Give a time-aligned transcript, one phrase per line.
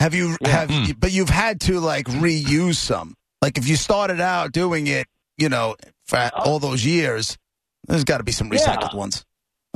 [0.00, 0.48] Have you Yeah.
[0.48, 3.14] have you, but you've had to like reuse some.
[3.42, 5.06] Like if you started out doing it,
[5.38, 7.36] you know, for uh, all those years,
[7.86, 8.98] there's got to be some recycled Yeah.
[8.98, 9.24] ones.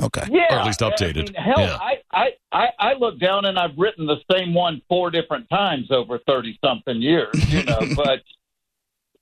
[0.01, 0.23] Okay.
[0.31, 1.15] Yeah, Or at least I updated.
[1.25, 1.75] mean, hell, Yeah.
[1.79, 5.91] I, I, I, I look down and I've written the same one four different times
[5.91, 7.33] over thirty something years.
[7.51, 8.21] You know, but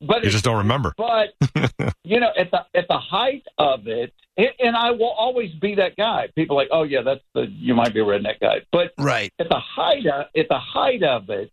[0.02, 0.94] but You just don't remember.
[0.98, 1.34] But
[2.04, 5.76] you know, at the at the height of it, it, and I will always be
[5.76, 6.28] that guy.
[6.36, 9.32] People are like, oh yeah, that's the you might be a redneck guy, but Right.
[9.40, 11.52] at the height of, at the height of it,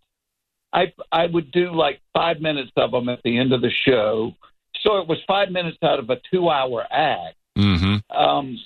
[0.72, 4.34] I I would do like five minutes of them at the end of the show.
[4.82, 7.36] So it was five minutes out of a two hour act.
[7.56, 8.14] Mm-hmm.
[8.14, 8.58] Um,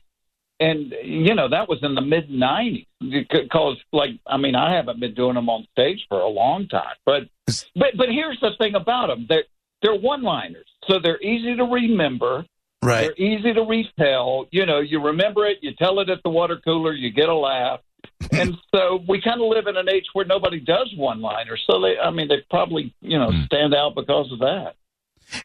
[0.60, 4.98] and you know that was in the mid '90s because, like, I mean, I haven't
[4.98, 6.96] been doing them on stage for a long time.
[7.06, 7.28] But
[7.76, 9.44] but but here's the thing about them: they're
[9.82, 12.44] they're one-liners, so they're easy to remember.
[12.82, 13.10] Right.
[13.16, 14.46] They're easy to retell.
[14.52, 17.34] You know, you remember it, you tell it at the water cooler, you get a
[17.34, 17.80] laugh.
[18.32, 21.62] and so we kind of live in an age where nobody does one-liners.
[21.68, 23.44] So they, I mean, they probably you know Hmm.
[23.46, 24.74] stand out because of that.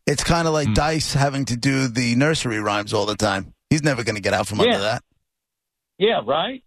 [0.08, 0.73] It's kind of like Hmm.
[0.73, 3.54] Dice having to do the nursery rhymes all the time.
[3.70, 5.04] He's never going to get out from under that.
[5.98, 6.64] Yeah, right.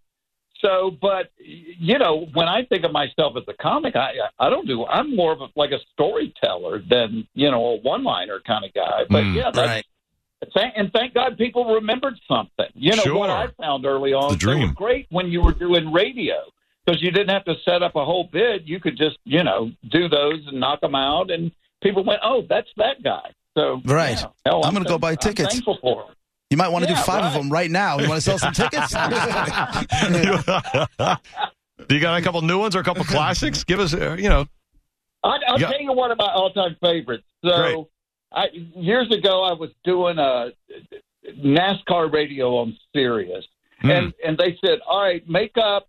[0.61, 4.67] So, but you know, when I think of myself as a comic, I I don't
[4.67, 4.85] do.
[4.85, 9.01] I'm more of a, like a storyteller than you know a one-liner kind of guy.
[9.09, 9.85] But Mm, yeah, that's, right.
[10.53, 12.67] Thank, and thank God people remembered something.
[12.75, 13.17] You know Sure.
[13.17, 14.31] what I found early on.
[14.33, 14.73] The dream.
[14.73, 16.35] great when you were doing radio
[16.85, 18.63] because you didn't have to set up a whole bit.
[18.63, 22.43] You could just you know do those and knock them out, and people went, "Oh,
[22.49, 24.17] that's that guy." So Right.
[24.19, 25.51] yeah, hell, I'm gonna go buy I'm tickets.
[25.53, 26.05] thankful for.
[26.49, 27.99] You might want to do Yeah, five of them right now.
[27.99, 28.91] You want to sell some tickets?
[28.91, 28.97] Do
[31.95, 33.63] you got a couple new ones or a couple classics?
[33.63, 34.45] Give us, uh, you know.
[35.23, 35.69] I, I'll Yeah.
[35.71, 37.25] tell you one of my all-time favorites.
[37.43, 37.73] Great.
[37.73, 37.89] So,
[38.31, 40.51] I, years ago, I was doing a
[41.43, 43.45] NASCAR radio on Sirius,
[43.81, 43.91] Hmm.
[43.91, 45.87] and and they said, "All right, make up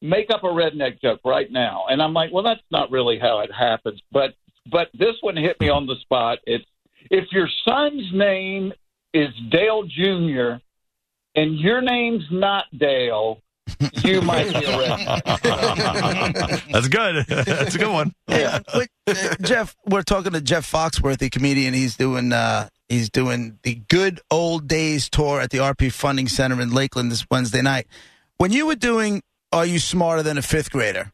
[0.00, 3.38] make up a redneck joke right now." And I'm like, "Well, that's not really how
[3.40, 4.34] it happens." But
[4.70, 6.38] but this one hit me on the spot.
[6.46, 6.64] It's
[7.10, 8.72] if your son's name
[9.12, 10.62] is Dale Jr.
[11.34, 13.40] and your name's not Dale,
[14.04, 15.22] you might be a redneck.
[16.72, 17.26] That's good.
[17.26, 18.14] That's a good one.
[18.28, 18.60] Yeah.
[18.74, 21.74] Wait, uh, Jeff, we're talking to Jeff Foxworthy, comedian.
[21.74, 26.60] He's doing uh, he's doing the Good Old Days tour at the RP Funding Center
[26.60, 27.86] in Lakeland this Wednesday night.
[28.38, 29.22] When you were doing
[29.52, 31.12] Are You Smarter Than a Fifth Grader?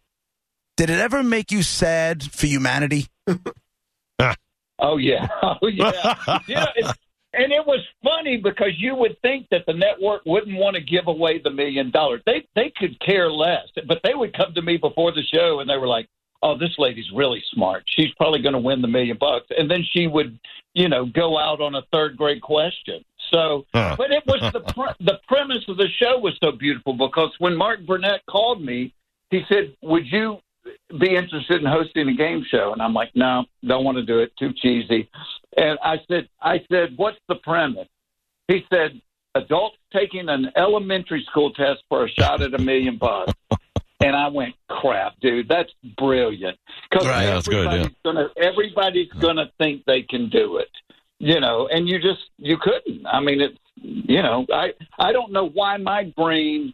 [0.77, 3.07] Did it ever make you sad for humanity?
[4.81, 6.39] Oh yeah, oh yeah.
[6.47, 6.93] you know, it's,
[7.35, 11.09] and it was funny because you would think that the network wouldn't want to give
[11.09, 12.23] away the million dollars.
[12.25, 15.69] They they could care less, but they would come to me before the show and
[15.69, 16.09] they were like,
[16.43, 17.85] "Oh, this lady's really smart.
[17.87, 20.39] She's probably going to win the million bucks." And then she would,
[20.75, 23.05] you know, go out on a third grade question.
[23.31, 27.35] So, but it was the pre- the premise of the show was so beautiful because
[27.39, 28.95] when Mark Burnett called me,
[29.31, 30.39] he said, "Would you
[30.99, 34.21] be interested in hosting a game show?" And I'm like, "No, don't want to do
[34.21, 34.33] it.
[34.39, 35.11] Too cheesy."
[35.59, 37.89] And I said, "I said, what's the premise?"
[38.47, 39.01] He said,
[39.35, 43.33] "Adults taking an elementary school test for a shot at a million bucks."
[44.01, 46.57] And I went, "Crap, dude, that's brilliant."
[46.89, 47.71] Because Right, that's good, yeah.
[47.73, 50.69] everybody's gonna everybody's gonna think they can do it
[51.19, 53.07] you know, and you just you couldn't.
[53.07, 56.73] I mean, it's you know, I I don't know why my brain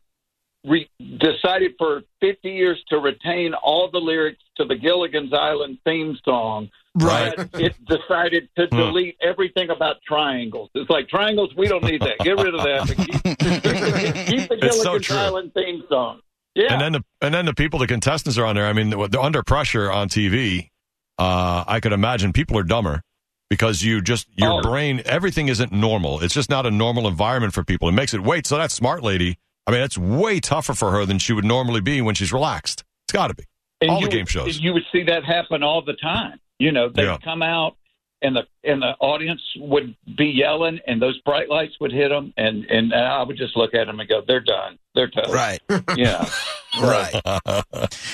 [0.65, 6.17] re- decided for 50 years to retain all the lyrics to the Gilligan's Island theme
[6.25, 6.69] song.
[6.97, 7.35] Right.
[7.55, 8.77] It decided to Hmm.
[8.77, 10.71] delete everything about triangles.
[10.75, 12.19] It's like triangles, we don't need that.
[12.21, 12.87] Get rid of that.
[12.97, 13.07] Keep,
[13.39, 15.17] keep, the It's so Gilligan's true.
[15.17, 16.21] Island theme song.
[16.55, 16.73] Yeah.
[16.73, 18.67] And then the and then the people, the contestants are on there.
[18.67, 20.71] I mean, they're under pressure on TV.
[21.19, 23.03] Uh, I could imagine people are dumber
[23.51, 24.63] because you just your Oh.
[24.63, 26.21] brain, everything isn't normal.
[26.23, 27.89] It's just not a normal environment for people.
[27.89, 28.47] It makes it wait.
[28.47, 29.37] So that smart lady,
[29.67, 32.85] I mean, it's way tougher for her than she would normally be when she's relaxed.
[33.07, 33.45] It's got to be.
[33.85, 34.61] And all you the game would- shows.
[34.61, 36.41] You would see that happen all the time.
[36.59, 37.19] You know, they'd Yeah.
[37.25, 37.77] come out
[38.23, 42.33] and the and the audience would be yelling, and those bright lights would hit them,
[42.37, 44.79] and and I would just look at them and go, "They're done.
[44.95, 45.61] They're done." Right.
[45.97, 46.29] Yeah.
[46.81, 47.15] Right.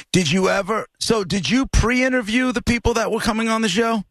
[0.12, 0.84] did you ever?
[0.98, 4.02] So, did you pre-interview the people that were coming on the show?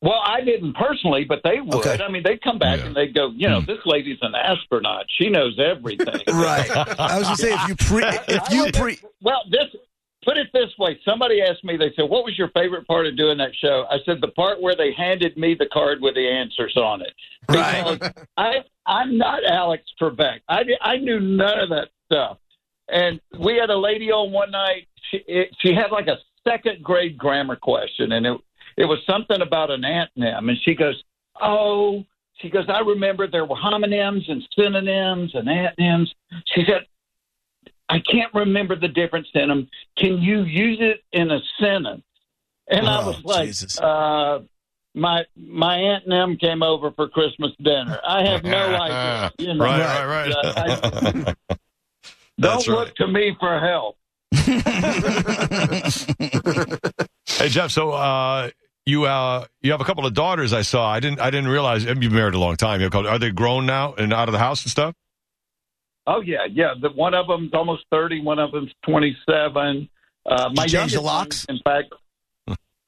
[0.00, 1.74] Well, I didn't personally, but they would.
[1.86, 2.02] Okay.
[2.02, 2.86] I mean, they'd come back Yeah.
[2.86, 3.66] and they'd go, "You know, Hmm.
[3.66, 5.06] this lady's an astronaut.
[5.18, 6.70] She knows everything." Right.
[6.70, 9.66] I was gonna say if you pre, if you pre, Well, this
[10.28, 10.98] put it this way.
[11.04, 11.76] Somebody asked me.
[11.76, 14.60] They said, "What was your favorite part of doing that show?" I said, "The part
[14.60, 17.14] where they handed me the card with the answers on it."
[17.48, 17.98] Right.
[18.36, 20.40] I I'm not Alex Trebek.
[20.48, 22.38] I I knew none of that stuff.
[22.90, 24.86] And we had a lady on one night.
[25.10, 28.38] She it, she had like a second grade grammar question, and it
[28.76, 31.02] it was something about an antonym, and she goes,
[31.40, 32.04] "Oh."
[32.40, 36.14] She goes, I remember there were homonyms and synonyms and antonyms.
[36.54, 36.86] She said,
[37.88, 39.68] I can't remember the difference in them.
[39.96, 42.02] Can you use it in a sentence?
[42.70, 43.80] And I Oh, was like, Jesus.
[43.80, 44.40] uh,
[44.94, 47.98] my my aunt and them came over for Christmas dinner.
[48.06, 48.50] I have no
[48.80, 49.32] idea.
[49.38, 51.36] You know, right, right, Uh, I- right.
[52.40, 53.96] don't That's look to me for help.
[57.26, 58.50] Hey Jeff, so uh,
[58.86, 60.52] you uh, you have a couple of daughters.
[60.52, 60.88] I saw.
[60.90, 61.20] I didn't.
[61.20, 62.80] I didn't realize you've been married a long time.
[62.80, 64.94] You have a couple- Are they grown now and out of the house and stuff?
[66.10, 66.72] Oh yeah, yeah.
[66.80, 68.22] The, one of them's almost thirty.
[68.22, 69.88] One of them's twenty-seven.
[70.24, 71.46] Uh, my change youngest the locks?
[71.46, 71.94] one, in fact,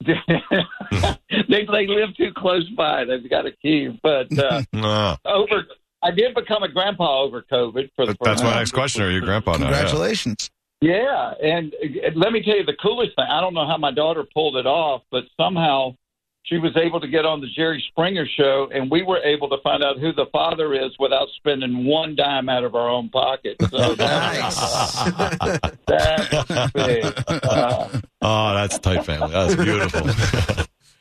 [1.48, 3.04] they they live too close by.
[3.04, 5.66] They've got a key, but uh, Uh, over.
[6.02, 7.90] I did become a grandpa over COVID.
[7.94, 9.02] For the that's my next question.
[9.02, 9.64] Are you a grandpa now?
[9.64, 10.50] Congratulations.
[10.80, 13.26] Yeah, and uh, let me tell you the coolest thing.
[13.30, 15.94] I don't know how my daughter pulled it off, but somehow
[16.42, 19.58] she was able to get on the Jerry Springer show, and we were able to
[19.62, 23.56] find out who the father is without spending one dime out of our own pocket.
[23.70, 25.70] So that's, Nice.
[25.86, 27.04] that's big.
[27.28, 27.88] Uh,
[28.22, 29.30] Oh, that's tight family.
[29.32, 30.06] That's beautiful.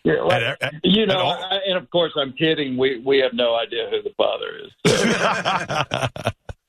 [0.05, 2.77] yeah, well, And- and- you know, and I, and of course, I'm kidding.
[2.77, 4.71] We we have no idea who the father is.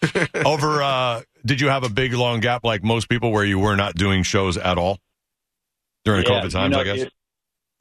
[0.02, 0.40] So.
[0.44, 3.76] Over, uh, did you have a big long gap like most people where you were
[3.76, 4.98] not doing shows at all
[6.04, 6.72] during the Yeah, COVID you times?
[6.74, 6.98] know, I guess.
[7.02, 7.12] it-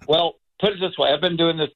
[0.07, 1.69] well, put it this way: I've been doing this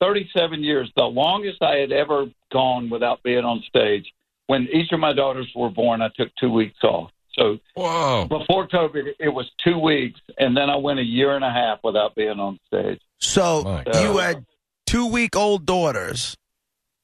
[0.00, 0.90] 37 years.
[0.96, 4.06] The longest I had ever gone without being on stage.
[4.48, 7.10] When each of my daughters were born, I took two weeks off.
[7.32, 8.26] So Whoa!
[8.28, 11.80] before COVID, it was two weeks, and then I went a year and a half
[11.82, 13.00] without being on stage.
[13.20, 14.44] So My you had
[14.86, 16.36] two week old daughters,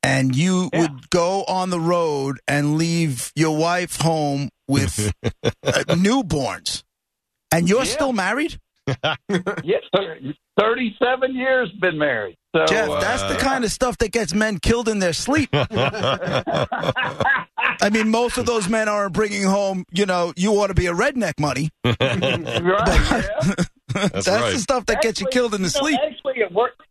[0.02, 0.82] and you Yeah.
[0.82, 5.12] would go on the road and leave your wife home with
[5.42, 5.50] uh,
[5.88, 6.84] newborns,
[7.50, 7.92] and you're Yeah.
[7.92, 8.58] still married.
[9.64, 9.82] Yes,
[10.58, 12.36] 37 years been married.
[12.54, 15.48] So Jeff, uh, that's the kind of stuff that gets men killed in their sleep.
[17.82, 20.86] I mean, most of those men aren't bringing home, you know, you ought to be
[20.86, 21.70] a redneck money.
[21.84, 23.54] right, yeah.
[23.94, 24.52] That's, right.
[24.52, 26.00] the stuff that gets you killed in the you know, sleep.
[26.04, 26.82] Actually, it worked.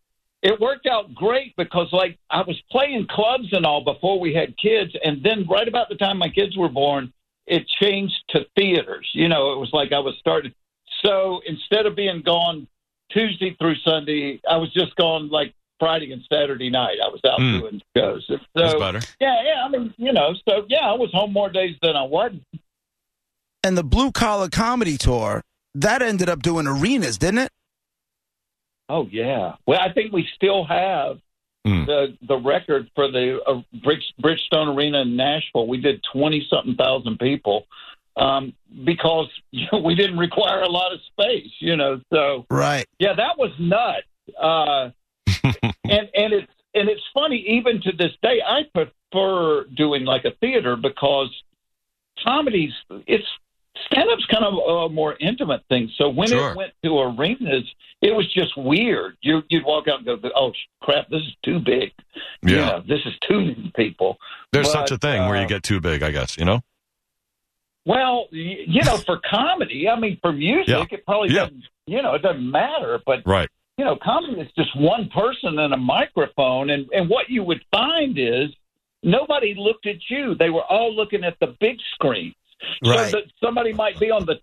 [0.41, 4.57] It worked out great because, like, I was playing clubs and all before we had
[4.57, 7.13] kids, and then right about the time my kids were born,
[7.45, 9.07] it changed to theaters.
[9.13, 10.53] You know, it was like I was starting.
[11.03, 12.67] So instead of being gone
[13.11, 16.97] Tuesday through Sunday, I was just gone like Friday and Saturday night.
[17.03, 17.59] I was out Hmm.
[17.59, 18.25] doing shows.
[18.27, 18.99] So That's better.
[19.19, 19.63] yeah, yeah.
[19.65, 22.43] I mean, you know, so yeah, I was home more days than I wasn't.
[23.63, 25.43] And the blue collar comedy tour,
[25.75, 27.51] that ended up doing arenas, didn't it?
[28.89, 29.55] Oh yeah.
[29.65, 31.19] Well, I think we still have
[31.63, 31.85] Hmm.
[31.85, 35.67] the the record for the uh, Bridge, Bridgestone Arena in Nashville.
[35.67, 37.67] We did twenty something thousand people
[38.17, 38.53] um,
[38.85, 41.51] because you know, we didn't require a lot of space.
[41.59, 42.85] You know, so Right.
[42.99, 44.07] yeah, that was nuts.
[44.41, 44.89] Uh,
[45.83, 48.41] and and it's and it's funny even to this day.
[48.45, 51.29] I prefer doing like a theater because
[52.23, 52.71] comedies
[53.07, 53.25] it's
[53.87, 55.89] stand up's kind of a more intimate thing.
[55.97, 56.51] So when Sure.
[56.51, 57.63] it went to arenas,
[58.01, 59.17] it was just weird.
[59.21, 61.91] You you'd walk out and go, "Oh crap, this is too big.
[62.43, 62.65] You Yeah.
[62.67, 64.17] know, this is too many people."
[64.51, 66.37] There's But, such a thing where you uh, get too big, I guess.
[66.37, 66.61] You know.
[67.85, 70.85] Well, y- you know, for comedy, I mean, for music, Yeah.
[70.97, 71.45] it probably Yeah.
[71.45, 71.63] doesn't.
[71.87, 73.01] You know, it doesn't matter.
[73.05, 73.49] But Right.
[73.77, 77.63] you know, comedy is just one person and a microphone, and and what you would
[77.71, 78.49] find is
[79.03, 82.33] nobody looked at you; they were all looking at the big screen.
[82.85, 83.09] Right.
[83.09, 84.39] So that somebody might be on the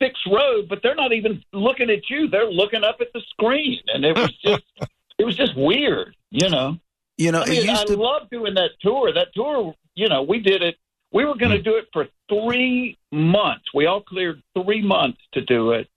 [0.00, 3.80] sixth row, but they're not even looking at you; they're looking up at the screen,
[3.88, 4.62] and it was just
[5.18, 6.78] it was just weird, you know.
[7.18, 7.96] You know, I mean, it I used to.
[7.96, 9.12] love doing that tour.
[9.12, 10.76] That tour, you know, we did it.
[11.12, 13.64] We were going to do it for three months.
[13.74, 15.88] We all cleared three months to do it,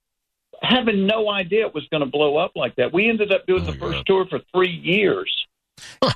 [0.61, 2.91] having no idea it was going to blow up like that.
[2.93, 4.05] We ended up doing Oh, the my first God.
[4.07, 5.31] tour for three years.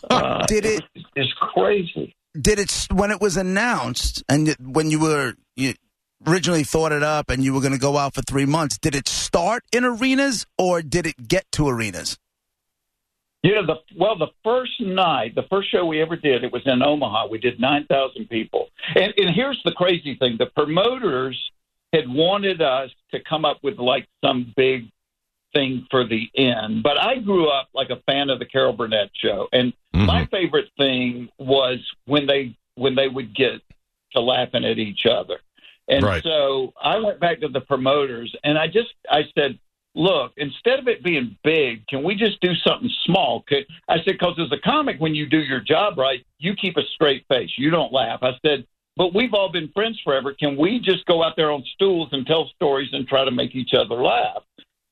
[0.10, 2.16] Uh, Did it- was- It's crazy.
[2.40, 5.74] did it when it was announced and when you were you
[6.28, 8.94] originally thought it up and you were going to go out for three months did
[8.96, 12.18] it start in arenas or did it get to arenas
[13.44, 16.62] You know, the well, the first night, the first show we ever did, it was
[16.66, 17.28] in Omaha.
[17.28, 21.38] We did nine thousand people, and, and here's the crazy thing: the promoters
[21.94, 24.90] had wanted us to come up with like some big
[25.54, 26.84] thing for the end.
[26.84, 30.32] But I grew up like a fan of the Carol Burnett show, and my Mhm.
[30.32, 33.62] favorite thing was when they when they would get
[34.14, 35.40] to laughing at each other.
[35.88, 36.22] And Right.
[36.24, 39.58] so I went back to the promoters and I just I said,
[39.96, 43.42] look, instead of it being big, can we just do something small?
[43.48, 46.78] Could, I said, because as a comic, when you do your job right, you keep
[46.78, 47.50] a straight face.
[47.58, 48.20] You don't laugh.
[48.22, 48.68] I said,
[48.98, 50.34] but we've all been friends forever.
[50.34, 53.56] Can we just go out there on stools and tell stories and try to make
[53.56, 54.44] each other laugh?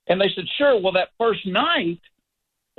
[0.08, 0.80] And they said, sure.
[0.80, 2.00] Well, that first night,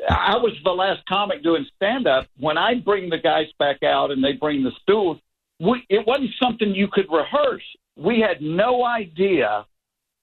[0.09, 2.29] I was the last comic doing stand up.
[2.39, 5.19] When I bring the guys back out and they bring the stools,
[5.59, 7.65] we, it wasn't something you could rehearse.
[7.97, 9.67] we had no idea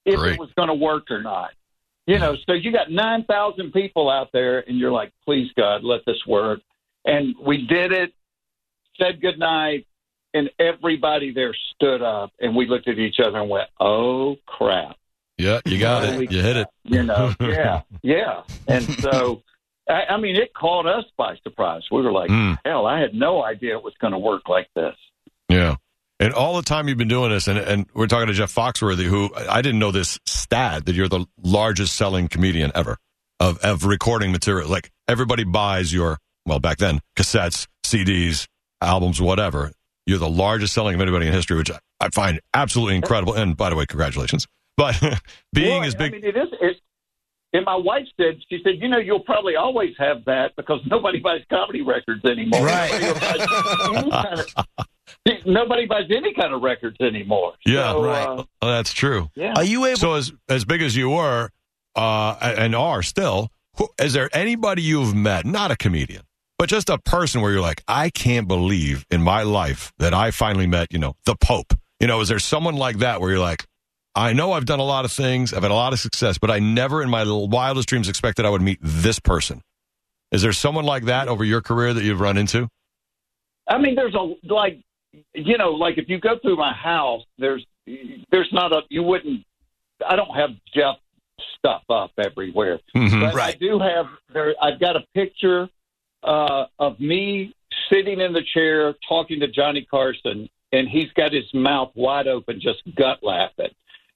[0.05, 0.33] if Great.
[0.33, 1.51] it was going to work or not.
[2.05, 6.05] You know, so you got 9,000 people out there, and you're like, please, God, let
[6.05, 6.59] this work.
[7.05, 8.13] And we did it,
[9.01, 9.87] said goodnight,
[10.33, 14.95] and everybody there stood up, and we looked at each other and went, oh, crap.
[15.37, 16.31] Yeah, you got it.
[16.31, 16.67] You hit it.
[16.83, 18.43] You know, yeah, yeah.
[18.67, 19.41] And so,
[19.89, 21.81] I, I mean, it caught us by surprise.
[21.91, 22.57] We were like, Mm.
[22.65, 24.95] hell, I had no idea it was going to work like this.
[25.49, 25.75] Yeah.
[26.19, 29.03] And all the time you've been doing this, and, and we're talking to Jeff Foxworthy,
[29.05, 32.97] who I didn't know this stat that you're the largest selling comedian ever
[33.39, 34.69] of, of recording material.
[34.69, 38.47] Like everybody buys your, well, back then, cassettes, CDs,
[38.81, 39.71] albums, whatever.
[40.05, 43.33] You're the largest selling of anybody in history, which I, I find absolutely incredible.
[43.33, 44.47] And by the way, congratulations.
[44.75, 44.99] But
[45.53, 46.47] being Well, as big, I mean, it is.
[46.61, 46.77] It,
[47.53, 51.19] and my wife said, she said, you know, you'll probably always have that because nobody
[51.19, 52.65] buys comedy records anymore.
[52.65, 52.91] Right.
[52.99, 57.53] Nobody buys any kind of, nobody buys any kind of records anymore.
[57.65, 58.27] Yeah, So, right.
[58.27, 59.29] uh, oh, that's true.
[59.35, 59.53] yeah.
[59.55, 59.97] Are you able?
[59.99, 61.51] So as as big as you were,
[61.95, 66.23] uh, and are still, who, is there anybody you've met, not a comedian,
[66.57, 70.31] but just a person where you're like, I can't believe in my life that I
[70.31, 71.73] finally met, you know, the Pope.
[71.99, 73.65] You know, is there someone like that where you're like,
[74.15, 76.51] I know I've done a lot of things, I've had a lot of success, but
[76.51, 79.61] I never in my wildest dreams expected I would meet this person.
[80.31, 82.67] Is there someone like that over your career that you've run into?
[83.67, 84.79] I mean, there's a like,
[85.33, 87.65] you know, like if you go through my house, there's
[88.31, 89.43] there's not a you wouldn't.
[90.07, 90.97] I don't have Jeff
[91.57, 93.21] stuff up everywhere, Mhm.
[93.21, 94.53] but I do have there.
[94.61, 95.69] I've got a picture
[96.23, 97.53] uh, of me
[97.91, 102.59] sitting in the chair talking to Johnny Carson, and he's got his mouth wide open,
[102.61, 103.69] just gut laughing.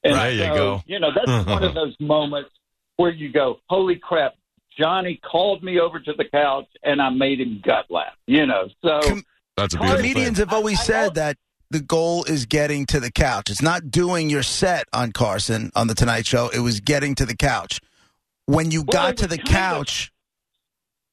[0.04, 0.84] And There you go.
[0.86, 2.52] You know, that's one of those moments
[2.98, 4.36] where you go, "Holy crap!"
[4.80, 8.14] Johnny called me over to the couch, and I made him gut laugh.
[8.28, 9.00] You know, so.
[9.02, 9.24] Com-
[9.58, 10.48] That's a beautiful Comedians thing.
[10.48, 11.38] have always I- I said know- that
[11.72, 13.50] the goal is getting to the couch.
[13.50, 16.48] It's not doing your set on Carson on the Tonight Show.
[16.50, 17.82] It was getting to the couch.
[18.46, 20.12] When you Well, got to the kind of- couch,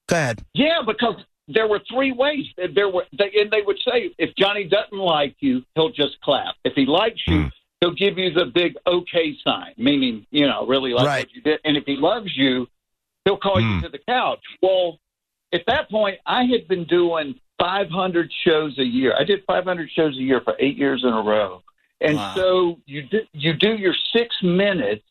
[0.09, 0.45] go ahead.
[0.55, 1.17] Yeah, because
[1.49, 2.47] there were three ways.
[2.75, 6.55] There were, they, and they would say, if Johnny doesn't like you, he'll just clap.
[6.65, 7.49] If he likes you, Hmm.
[7.81, 11.27] he'll give you the big okay sign, meaning you know really like Right.
[11.27, 11.61] what you did.
[11.65, 12.67] And if he loves you,
[13.25, 13.77] he'll call Hmm.
[13.77, 14.41] you to the couch.
[14.63, 14.99] Well,
[15.53, 19.15] at that point, I had been doing 500 shows a year.
[19.19, 21.63] I did 500 shows a year for eight years in a row,
[22.01, 22.35] and Wow.
[22.35, 25.05] so you do, you do your six minutes,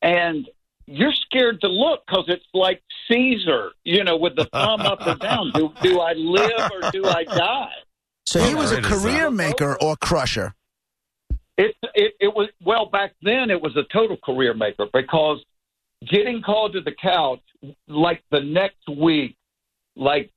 [0.00, 0.48] and
[0.86, 5.14] you're scared to look because it's like Caesar, you know, with the thumb up or
[5.16, 5.50] down.
[5.54, 7.72] Do, do I live or do I die?
[8.26, 9.08] So he was a great is that?
[9.08, 10.54] career maker or crusher.
[11.58, 13.50] It, it it was well back then.
[13.50, 15.44] It was a total career maker because
[16.10, 17.40] getting called to the couch
[17.88, 19.36] like the next week,
[19.94, 20.30] like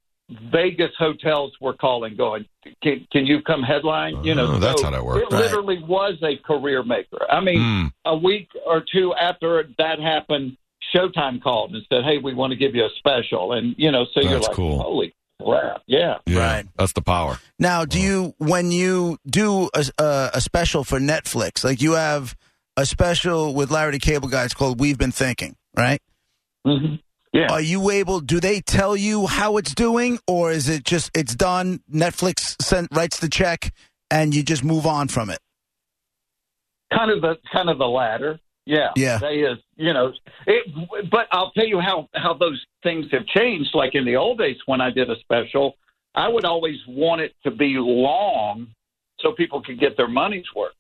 [0.52, 2.46] Vegas hotels were calling, going,
[2.84, 5.32] "Can, can you come headline?" You know, Oh, that's so how that worked.
[5.32, 5.44] It Right.
[5.44, 7.26] literally was a career maker.
[7.32, 7.94] I mean, Mm.
[8.06, 10.58] a week or two after that happened,
[10.94, 14.06] Showtime called and said, "Hey, we want to give you a special," and you know,
[14.14, 14.80] so you're like, cool.
[14.80, 16.18] "Holy crap!" Yeah.
[16.26, 16.66] Yeah, Right.
[16.78, 17.40] That's the power.
[17.60, 22.36] Now, do you when you do a, a, a special for Netflix, like you have
[22.78, 26.02] a special with Larry the Cable Guy, it's called "We've Been Thinking," right?
[26.66, 26.96] hmm
[27.34, 27.52] Yeah.
[27.52, 28.20] Are you able?
[28.20, 31.82] Do they tell you how it's doing, or is it just it's done?
[31.92, 33.72] Netflix sent writes the check,
[34.12, 35.40] and you just move on from it.
[36.94, 38.40] kind of the kind of the latter.
[38.66, 39.18] Yeah, Yeah.
[39.20, 40.14] They is you know,
[40.48, 43.70] it, but I'll tell you how how those things have changed.
[43.74, 45.76] Like in the old days when I did a special,
[46.16, 48.68] I would always want it to be long
[49.20, 50.74] so people could get their money's worth.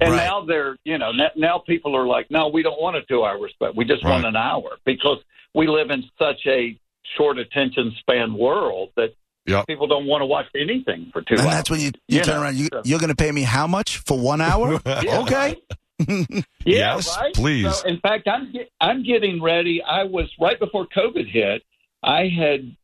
[0.00, 0.24] And Right.
[0.24, 3.24] now they're you know now, now people are like, no, we don't want a two
[3.24, 3.76] hour spot.
[3.76, 5.18] We just want an hour because
[5.54, 6.78] we live in such a
[7.16, 9.14] short attention span world that
[9.46, 9.66] Yep.
[9.66, 11.50] people don't want to watch anything for two and hours.
[11.54, 12.56] that's when you, you You turn know, around.
[12.58, 14.78] You, so- you're going to pay me how much for one hour?
[15.02, 15.56] Yeah, okay.
[16.64, 17.34] Yeah, Yes, right?
[17.34, 17.76] please.
[17.76, 19.82] So, in fact, I'm get, I'm getting ready.
[19.82, 21.62] I was right before COVID hit.
[22.02, 22.76] I had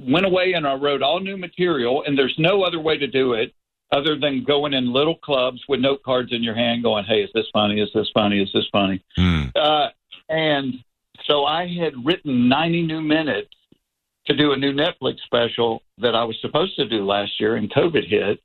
[0.00, 3.32] went away and I wrote all new material, and there's no other way to do
[3.34, 3.54] it
[3.92, 7.30] other than going in little clubs with note cards in your hand, going, "Hey, is
[7.34, 7.80] this funny?
[7.80, 8.40] Is this funny?
[8.42, 9.52] Is this funny?" Mm.
[9.56, 9.88] Uh,
[10.28, 10.74] and
[11.24, 13.50] so I had written 90 new minutes
[14.26, 17.70] to do a new Netflix special that I was supposed to do last year, and
[17.70, 18.40] COVID hit.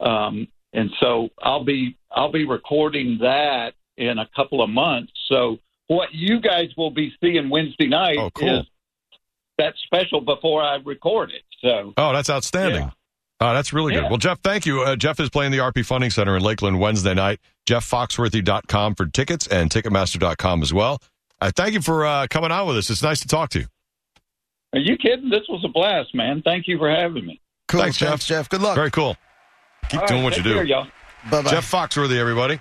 [0.00, 5.12] Um, and so I'll be I'll be recording that in a couple of months.
[5.28, 8.60] So what you guys will be seeing Wednesday night Oh, cool.
[8.60, 8.66] is
[9.58, 11.42] that special before I record it.
[11.60, 12.82] So Oh, that's outstanding.
[12.82, 12.90] Yeah.
[13.40, 14.04] Oh, that's really good.
[14.04, 14.08] Yeah.
[14.08, 14.82] Well, Jeff, thank you.
[14.82, 17.40] Uh, Jeff is playing the RP Funding Center in Lakeland Wednesday night.
[17.66, 20.98] JeffFoxworthy.com for tickets and Ticketmaster.com as well.
[21.40, 22.88] I thank you for uh, coming out with us.
[22.90, 23.66] It's nice to talk to you.
[24.72, 25.28] are you kidding?
[25.28, 26.42] This was a blast, man.
[26.42, 27.40] Thank you for having me.
[27.68, 27.80] Cool.
[27.80, 28.24] Thanks, Jeff.
[28.24, 28.48] Jeff.
[28.48, 28.76] Good luck.
[28.76, 29.16] Very cool.
[29.92, 30.54] Keep All doing right, what you do.
[30.54, 30.86] care, y'all.
[31.30, 31.50] Bye-bye.
[31.50, 32.58] Jeff Foxworthy, everybody.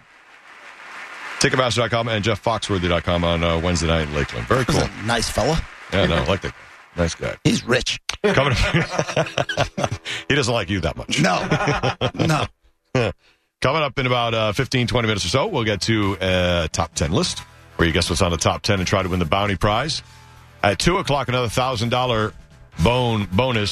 [1.40, 4.48] Ticketmaster.com and JeffFoxworthy.com on uh, Wednesday night in Lakeland.
[4.48, 4.84] Very He's cool.
[4.84, 5.60] a nice fella.
[5.94, 6.54] Yeah, no, I like that.
[6.98, 7.38] Nice guy.
[7.46, 8.02] He's rich.
[8.24, 10.02] Coming up.
[10.28, 11.22] he doesn't like you that much.
[11.22, 12.46] No,
[12.94, 13.12] no.
[13.62, 16.94] Coming up in about uh, 15, 20 minutes or so, we'll get to a top
[16.96, 17.40] 10 list
[17.78, 20.04] where you guess what's on the top 10 and try to win the bounty prize.
[20.64, 22.34] At 2 o'clock, another $1,000
[22.84, 23.70] bone bonus